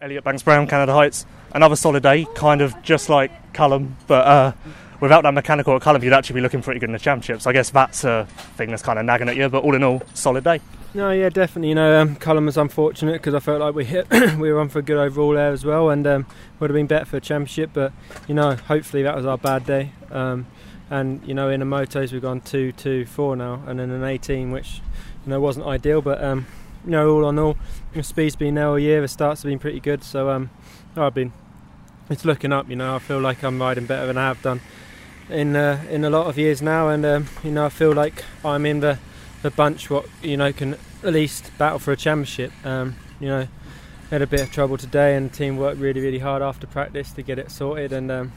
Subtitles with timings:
[0.00, 1.26] Elliott Banks-Browne, Canada Heights.
[1.52, 4.52] Another solid day, kind of just like Culham, but uh,
[5.00, 7.48] without that mechanical at Culham, you'd actually be looking pretty good in the championships.
[7.48, 10.02] I guess that's a thing that's kind of nagging at you, but all in all,
[10.14, 10.60] solid day.
[10.94, 11.70] No, yeah, definitely.
[11.70, 14.08] You know, um, Culham was unfortunate because I felt like we hit,
[14.38, 16.26] we were on for a good overall there as well, and um,
[16.60, 17.70] would have been better for a championship.
[17.72, 17.92] But
[18.28, 19.90] you know, hopefully that was our bad day.
[20.12, 20.46] Um,
[20.90, 24.04] and you know, in the motos we've gone two, two, four now, and then an
[24.04, 24.80] 18, which
[25.26, 26.02] you know wasn't ideal.
[26.02, 26.46] But um,
[26.84, 27.56] you know, all on all,
[27.92, 29.00] the speed's been there all year.
[29.00, 30.50] The starts have been pretty good, so um,
[30.96, 31.32] I've been.
[32.10, 32.70] It's looking up.
[32.70, 34.60] You know, I feel like I'm riding better than I have done
[35.30, 38.24] in uh, in a lot of years now, and um, you know, I feel like
[38.44, 38.98] I'm in the
[39.42, 40.74] the bunch what you know can
[41.04, 42.52] at least battle for a championship.
[42.64, 43.48] Um, you know,
[44.10, 47.12] had a bit of trouble today, and the team worked really, really hard after practice
[47.12, 47.92] to get it sorted.
[47.92, 48.32] And um,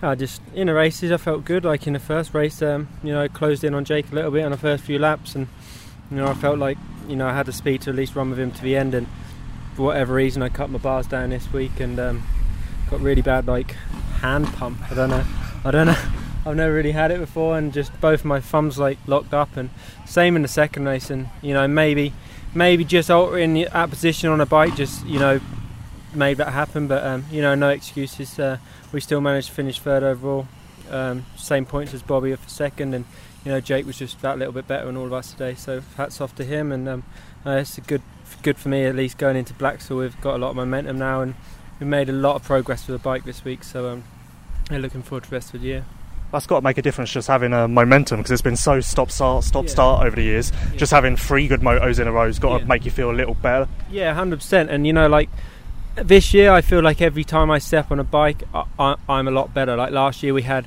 [0.00, 1.64] I just in the races, I felt good.
[1.64, 4.30] Like in the first race, um, you know, I closed in on Jake a little
[4.30, 5.48] bit on the first few laps, and
[6.10, 6.78] you know, I felt like
[7.08, 8.94] you know I had the speed to at least run with him to the end.
[8.94, 9.06] And
[9.74, 12.22] for whatever reason, I cut my bars down this week and um,
[12.90, 13.72] got really bad like
[14.20, 14.78] hand pump.
[14.90, 15.24] I don't know.
[15.64, 15.98] I don't know.
[16.46, 19.56] I've never really had it before, and just both my thumbs like locked up.
[19.56, 19.70] And
[20.06, 22.12] same in the second race, and you know maybe
[22.54, 25.40] maybe just altering that position on a bike just you know
[26.14, 26.88] made that happen.
[26.88, 28.38] But um, you know no excuses.
[28.38, 28.58] Uh,
[28.92, 30.48] we still managed to finish third overall,
[30.92, 33.04] um, same points as Bobby for second, and
[33.44, 35.54] you know Jake was just that little bit better than all of us today.
[35.54, 37.02] So hats off to him, and um,
[37.46, 38.02] uh, it's a good
[38.42, 39.98] good for me at least going into Blaxhall.
[39.98, 41.34] We've got a lot of momentum now, and
[41.80, 43.64] we've made a lot of progress with the bike this week.
[43.64, 44.04] So um,
[44.70, 45.84] yeah, looking forward to the rest of the year
[46.32, 49.10] that's got to make a difference just having a momentum because it's been so stop
[49.10, 49.70] start stop yeah.
[49.70, 50.78] start over the years yeah.
[50.78, 52.58] just having three good motos in a row has got yeah.
[52.60, 55.28] to make you feel a little better yeah 100% and you know like
[55.96, 59.30] this year I feel like every time I step on a bike I, am a
[59.30, 60.66] lot better like last year we had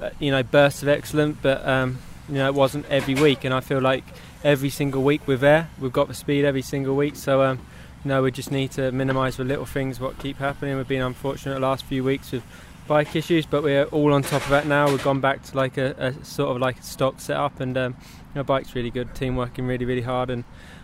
[0.00, 3.54] uh, you know bursts of excellence but um, you know it wasn't every week and
[3.54, 4.04] I feel like
[4.44, 7.58] every single week we're there we've got the speed every single week so um,
[8.04, 11.02] you know we just need to minimise the little things what keep happening we've been
[11.02, 12.42] unfortunate the last few weeks with
[12.88, 14.88] bike issues, but we're all on top of that now.
[14.88, 17.96] We've gone back to like a, a sort of like a stock setup, and um,
[18.34, 19.14] our bike's really good.
[19.14, 20.42] Team working really, really hard, and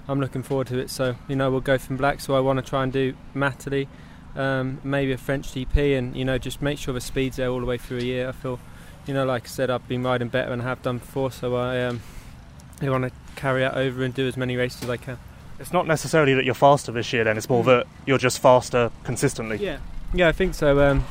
[0.09, 0.91] I'm looking forward to it.
[0.91, 2.21] So you know, we'll go from black.
[2.21, 3.89] So I want to try and do Matterley,
[4.37, 7.61] um, maybe a French GP, and you know, just make sure the speed's there all
[7.61, 8.29] the way through a year.
[8.29, 8.61] I feel,
[9.07, 11.57] you know, like I said, I've been riding better than I have done before, so
[11.57, 12.01] I um,
[12.81, 15.19] I want to carry that over and do as many races as I can.
[15.59, 17.37] It's not necessarily that you're faster this year, then.
[17.37, 17.67] It's more mm.
[17.67, 19.59] that you're just faster consistently.
[19.59, 19.79] Yeah,
[20.13, 20.81] yeah, I think so.
[20.81, 21.05] Um,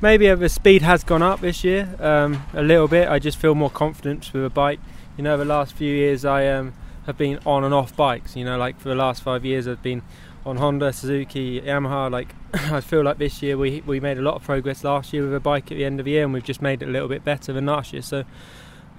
[0.00, 3.08] maybe the speed has gone up this year um, a little bit.
[3.08, 4.80] I just feel more confident with a bike.
[5.16, 6.72] You know, the last few years I um,
[7.06, 8.36] have been on and off bikes.
[8.36, 10.02] You know, like for the last five years I've been
[10.44, 12.10] on Honda, Suzuki, Yamaha.
[12.10, 15.24] Like I feel like this year we we made a lot of progress last year
[15.24, 16.92] with a bike at the end of the year, and we've just made it a
[16.92, 18.02] little bit better than last year.
[18.02, 18.24] So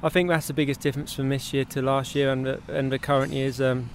[0.03, 2.91] I think that's the biggest difference from this year to last year and the, and
[2.91, 3.61] the current years.
[3.61, 3.89] Um,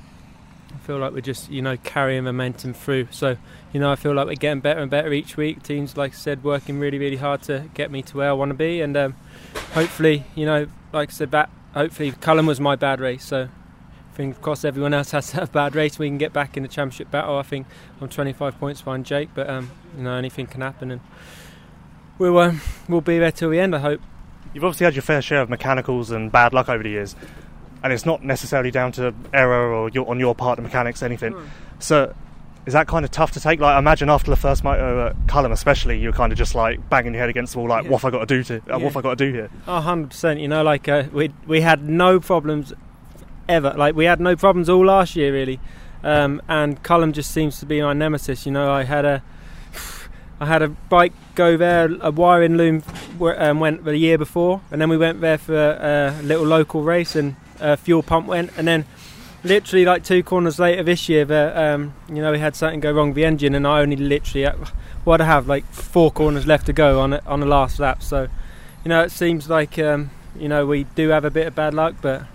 [0.74, 3.08] I feel like we're just you know carrying momentum through.
[3.10, 3.36] So
[3.72, 5.62] you know I feel like we're getting better and better each week.
[5.62, 8.50] Teams, like I said, working really really hard to get me to where I want
[8.50, 9.16] to be, and um,
[9.72, 13.24] hopefully you know like I said that hopefully Culham was my bad race.
[13.24, 13.48] So
[14.16, 15.98] I think of course everyone else has to have a bad race.
[15.98, 17.36] We can get back in the championship battle.
[17.36, 17.66] I think
[18.00, 21.02] I'm 25 points behind Jake, but um, you know anything can happen, and
[22.18, 23.76] we'll um, we'll be there till the end.
[23.76, 24.00] I hope.
[24.54, 27.14] You've obviously had your fair share of mechanicals and bad luck over the years
[27.82, 31.34] and it's not necessarily down to error or your, on your part, the mechanics, anything.
[31.34, 31.46] Mm.
[31.78, 32.14] So
[32.66, 33.60] is that kind of tough to take?
[33.60, 36.88] Like, I imagine after the first moto at Culham, especially, you're kind of just like
[36.90, 37.90] banging your head against the wall, like, yeah.
[37.90, 38.56] what have I got to do to?
[38.56, 38.74] Uh, yeah.
[38.74, 39.50] What have I got to do here?
[39.68, 40.40] Oh, 100%.
[40.40, 42.72] You know, like uh, we we had no problems
[43.48, 43.74] ever.
[43.76, 45.60] Like we had no problems all last year, really.
[46.02, 48.46] Um, and Culham just seems to be my nemesis.
[48.46, 49.22] You know, I had a
[50.40, 52.82] I had a bike go there, a wiring loom
[53.20, 56.82] um, went the year before, and then we went there for a, a little local
[56.82, 58.84] race, and a fuel pump went, and then
[59.42, 62.92] literally like two corners later this year, that um, you know we had something go
[62.92, 64.46] wrong with the engine, and I only literally
[65.04, 68.02] what I have like four corners left to go on on the last lap.
[68.02, 68.28] So
[68.84, 71.74] you know it seems like um, you know we do have a bit of bad
[71.74, 72.26] luck, but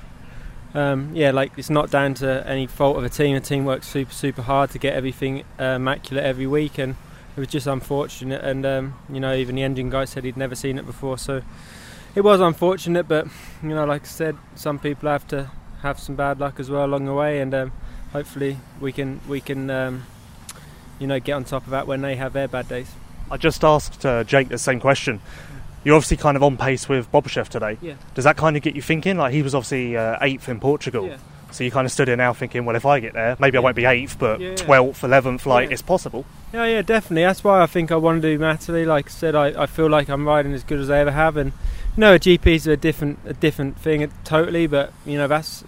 [0.74, 3.36] um, yeah, like it's not down to any fault of the team.
[3.36, 6.96] The team works super super hard to get everything uh, immaculate every week, and
[7.36, 8.44] it was just unfortunate.
[8.44, 11.42] And um, you know even the engine guy said he'd never seen it before, so
[12.14, 13.28] it was unfortunate, but
[13.64, 15.50] you know, like I said, some people have to
[15.82, 17.72] have some bad luck as well along the way, and um,
[18.12, 20.04] hopefully we can we can um,
[21.00, 22.92] you know get on top of that when they have their bad days.
[23.30, 25.22] I just asked uh, Jake the same question.
[25.84, 27.78] You're obviously kind of on pace with Bobryshev today.
[27.82, 27.96] Yeah.
[28.14, 29.18] Does that kind of get you thinking?
[29.18, 31.08] Like he was obviously uh, eighth in Portugal.
[31.08, 31.18] Yeah.
[31.52, 33.60] So you kind of stood here now thinking, well, if I get there, maybe yeah.
[33.60, 36.26] I won't be eighth, but twelfth, eleventh, like it's possible.
[36.54, 37.24] Yeah, yeah, definitely.
[37.24, 38.86] That's why I think I want to do Matterley.
[38.86, 41.36] Like I said, I, I feel like I'm riding as good as I ever have,
[41.36, 41.52] and
[41.98, 44.68] you know, GPs are a different a different thing totally.
[44.68, 45.64] But you know, that's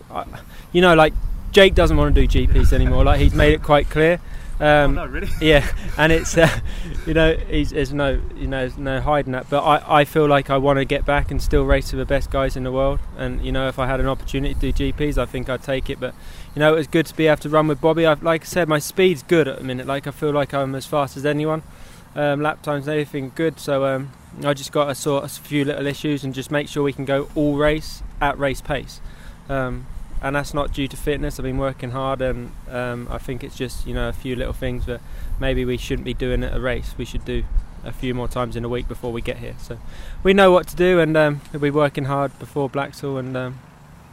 [0.72, 1.14] you know, like
[1.52, 3.04] Jake doesn't want to do GPs anymore.
[3.04, 4.20] Like he's made it quite clear.
[4.64, 5.28] Um, oh, no, really?
[5.42, 5.68] yeah,
[5.98, 6.48] and it's uh,
[7.06, 9.50] you know he's, there's no you know no hiding that.
[9.50, 12.06] But I, I feel like I want to get back and still race with the
[12.06, 13.02] best guys in the world.
[13.18, 15.90] And you know if I had an opportunity to do GPs, I think I'd take
[15.90, 16.00] it.
[16.00, 16.16] But
[16.56, 18.06] you know it was good to be able to run with Bobby.
[18.06, 19.86] I've, like I said, my speed's good at the minute.
[19.86, 21.64] Like I feel like I'm as fast as anyone.
[22.16, 23.60] Um, lap times and everything good.
[23.60, 24.14] So um,
[24.46, 27.06] I just got to sort a few little issues and just make sure we can
[27.06, 29.02] go all race at race pace.
[29.50, 29.88] Um,
[30.24, 31.38] and that's not due to fitness.
[31.38, 34.54] I've been working hard, and um, I think it's just you know a few little
[34.54, 35.02] things that
[35.40, 36.96] maybe we shouldn't be doing at a race.
[36.98, 37.44] We should do
[37.84, 39.56] a few more times in a week before we get here.
[39.60, 39.78] So
[40.24, 43.60] we know what to do, and um, we'll be working hard before Blackpool, and um,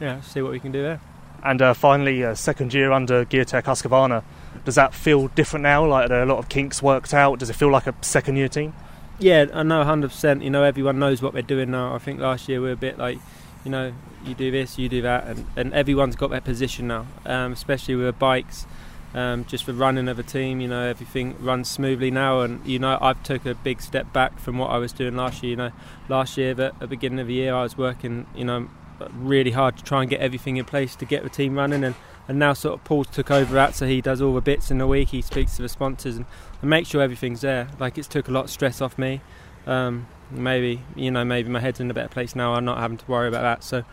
[0.01, 0.99] yeah, see what we can do there.
[1.43, 4.23] And uh, finally, uh, second year under Geartech Husqvarna.
[4.65, 5.87] Does that feel different now?
[5.87, 7.39] Like are there a lot of kinks worked out?
[7.39, 8.73] Does it feel like a second year team?
[9.17, 10.43] Yeah, I know 100%.
[10.43, 11.95] You know, everyone knows what we're doing now.
[11.95, 13.19] I think last year we were a bit like,
[13.63, 13.93] you know,
[14.25, 17.95] you do this, you do that, and, and everyone's got their position now, um, especially
[17.95, 18.65] with the bikes.
[19.13, 22.79] Um, just for running of a team, you know, everything runs smoothly now, and you
[22.79, 25.49] know, I've took a big step back from what I was doing last year.
[25.51, 25.71] You know,
[26.07, 28.69] last year at the beginning of the year, I was working, you know,
[29.13, 31.95] really hard to try and get everything in place to get the team running, and,
[32.29, 34.77] and now sort of Paul took over that, so he does all the bits in
[34.77, 35.09] the week.
[35.09, 36.25] He speaks to the sponsors and,
[36.61, 37.67] and makes sure everything's there.
[37.79, 39.19] Like it's took a lot of stress off me.
[39.67, 42.53] Um, maybe you know, maybe my head's in a better place now.
[42.53, 43.63] I'm not having to worry about that.
[43.63, 43.83] So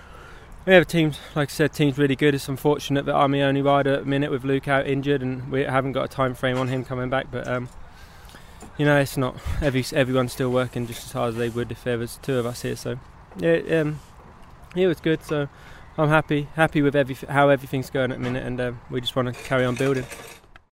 [0.66, 2.34] yeah, the team's like I said, team's really good.
[2.34, 5.50] It's unfortunate that I'm the only rider at the minute with Luke out injured, and
[5.50, 7.30] we haven't got a time frame on him coming back.
[7.30, 7.68] But um,
[8.76, 11.84] you know, it's not every everyone's still working just as hard as they would if
[11.84, 12.76] there was two of us here.
[12.76, 12.98] So
[13.38, 14.00] yeah, um,
[14.74, 15.22] yeah, it was good.
[15.24, 15.48] So
[15.96, 19.16] I'm happy, happy with every how everything's going at the minute, and um, we just
[19.16, 20.04] want to carry on building.